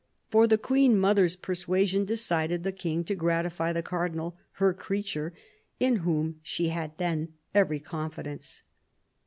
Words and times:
For 0.31 0.47
the 0.47 0.57
Queen 0.57 0.97
mother's 0.97 1.35
persuasion 1.35 2.05
decided 2.05 2.63
the 2.63 2.71
King 2.71 3.03
to 3.03 3.13
gratify 3.13 3.71
the 3.71 3.83
Cardinal 3.83 4.35
her 4.53 4.73
creature, 4.73 5.31
in 5.79 5.97
whom 5.97 6.39
she 6.41 6.69
had 6.69 6.97
then 6.97 7.33
every 7.53 7.79
confidence." 7.79 8.63